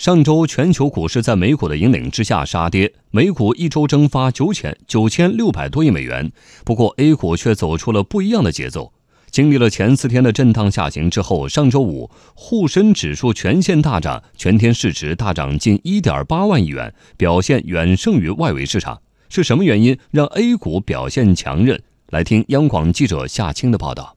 [0.00, 6.32] 上周全球股市在美股的引领之下杀跌，美股一周蒸发九千九千六百多亿美元。
[6.64, 8.94] 不过 A 股却走出了不一样的节奏。
[9.30, 19.02] 经历了前四天的震荡下行之后，上周五沪深指数全线大涨，全天市值大涨近一点八万亿元，表现远胜于外围市场。
[19.28, 21.78] 是什么原因让 A 股表现强韧？
[22.08, 24.16] 来听央广记者夏青的报道。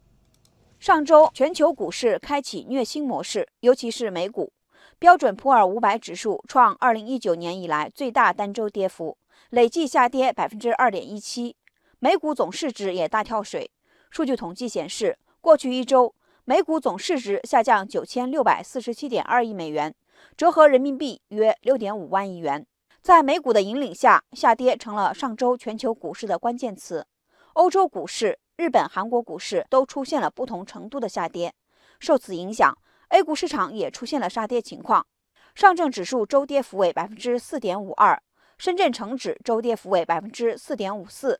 [0.80, 4.54] 上周全球股市开启虐心模式，尤其是美股，
[5.00, 9.18] 标准普尔五百指数创二零一九年以来最大单周跌幅，
[9.49, 11.55] 累计下跌百分之二点一七。
[11.99, 13.70] 美股总市值也大跳水。
[14.09, 16.13] 数据统计显示，过去一周
[16.45, 19.94] 美股总市值下降九千六百四十七点二亿美元，
[20.38, 22.66] 折合人民币约六点五万亿元。
[23.02, 27.05] 在美股的引领下，下跌成了上周全球股市的关键词。
[27.54, 31.54] 欧洲股市、日本、韩国股市都出现了不同程度的下跌。
[31.99, 32.77] 受此影响
[33.13, 35.05] ，A 股市场也出现了杀跌情况。
[35.54, 38.20] 上证指数周跌幅为百分之四点五二，
[38.58, 41.40] 深圳成指周跌幅为百分之四点五四。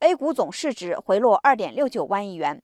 [0.00, 2.60] A 股总市值回落二点六九万亿元。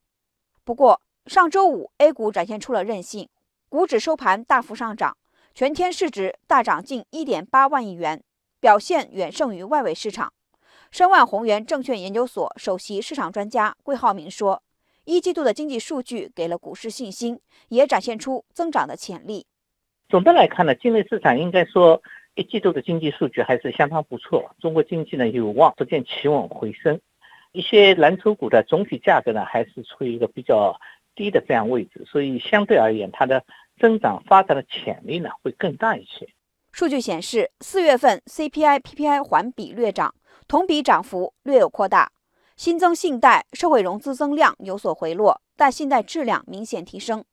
[0.64, 3.28] 不过，上周五 A 股展现出了韧性，
[3.68, 5.16] 股指收盘大幅上涨，
[5.55, 8.20] 全天市值大涨近一点八万亿元，
[8.58, 10.33] 表现远胜于外围市场。
[10.90, 14.61] 申万宏源证券研究所首席市场专家桂浩明说
[15.09, 19.47] ：“一季度的经济数据给了股市信心，也展现出增长的潜力。
[20.11, 22.03] 总的来看呢，境内市场应该说
[22.34, 27.01] 一季度的经济数据还是相当不错，中国经济呢有望逐渐企稳回升。”
[27.53, 30.79] 一些蓝筹股的总体价格呢，还是处于一个比较
[31.14, 33.42] 低的这样位置，所以相对而言，它的
[33.81, 36.29] 增长发展的潜力呢会更大一些。
[36.70, 40.14] 数据显示，四月份 CPI、PPI 环比略涨，
[40.47, 42.12] 同比涨幅略有扩大。
[42.59, 47.25] 新增信贷、社会融资增量有所回落，但信贷质量明显提升。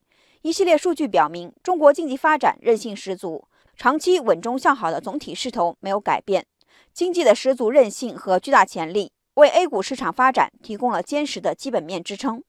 [0.44, 3.44] 一系列数据表明，中国经济发展韧性十足，
[3.76, 6.46] 长期稳中向好的总体势头没有改变。
[6.94, 9.12] 经济的十足韧性和巨大潜力。
[9.34, 12.44] 为 A 股市场发展提供了坚实的基本面支撑。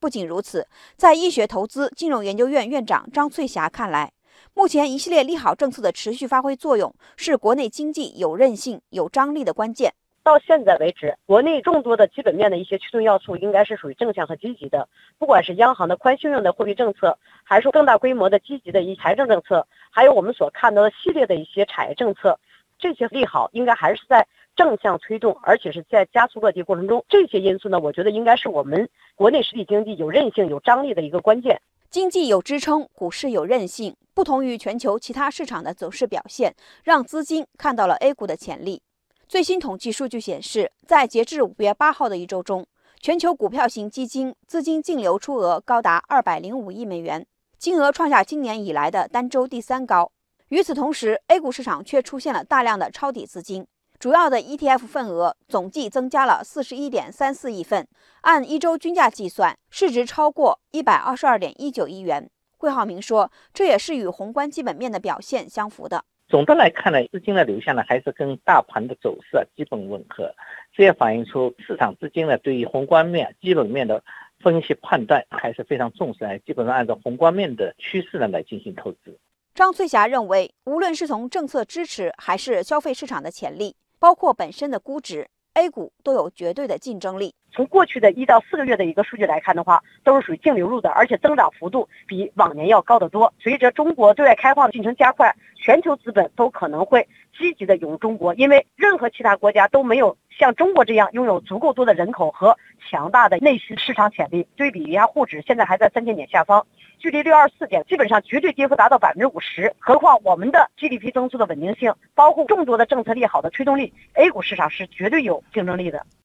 [0.00, 0.66] 不仅如此，
[0.96, 4.10] 在医学投资金融研究院院长张翠霞看来，
[4.54, 9.92] 目前一系列利好政策的持续发挥作用，是国内经济有韧性、有张力的关键。
[10.22, 14.88] 到现在为止，国内众多的基本面的一些驱动要素应该是属于正向和积极的。
[15.18, 22.38] 不管是央行的宽信用的货币政策，还是更大规模的积极的一财政政策，还有我们所看到的系列的一些产业政策，
[22.78, 24.26] 这些利好应该还是在。
[24.54, 31.58] 正向推动，而且是在加速落地过程中，这些因素呢，我觉得应该是我们国内实体经济有韧性、有张力的一个关键。
[31.88, 36.54] 经济有支撑，股市有韧性，不同于全球其他市场的走势表现，
[36.84, 38.82] 让资金看到了 A 股的潜力。
[39.32, 42.66] 最新统计数据显示，在截至五月八号的一周中，
[43.00, 47.26] 全球股票型基金资金净流出额高达二百零五亿美元，
[47.56, 50.12] 金额创下今年以来的单周第三高。
[50.48, 53.66] 与此同时，A 股市场却出现了大量的抄底资金。
[53.98, 57.88] 主要的 ETF 份额总计增加了四十一点三四亿份，
[58.20, 62.28] 按一周均价计算，市值超过一百二十二点一九亿元。
[62.58, 66.04] 桂浩明说，这也是与宏观基本面的表现相符的。
[66.32, 70.34] 总的来看呢，资金的流向呢，还是跟大盘的走势啊基本吻合，
[70.72, 74.02] 这也反映出市场资金呢对于宏观面、基本面的
[74.40, 79.14] 分析判断还是非常重视，基本上按照宏观面的趋势呢来进行投资。
[79.54, 83.76] 张翠霞认为，无论是从政策支持还是消费市场的潜力。
[83.98, 87.34] 包括本身的估值，A 股都有绝对的竞争力。
[87.52, 93.32] 从过去的一到四个月的一个数据来看的话，都是属于净流入的，而且增长幅度比往年要高得多。
[93.38, 102.56] 随着中国对外开放进程加快，全球资本都可能会积极的涌入中国，因为任何其他国家都没有像中国这样拥有足够多的人口和
[102.88, 104.46] 强大的内需市场潜力。
[104.56, 106.66] 对比一下沪指，现在还在三千点下方。
[106.98, 109.74] 距离六二四点，基本上绝对跌幅达到百分之五十。
[109.78, 116.06] 何况我们的 GDP 增速的稳定性，包括众多的政策利好的推动力，A 股市场是绝对有竞争力的。